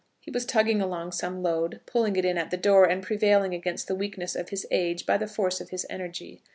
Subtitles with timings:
[0.19, 3.87] He was tugging along some load, pulling it in at the door, and prevailing against
[3.87, 6.41] the weakness of his age by the force of his energy.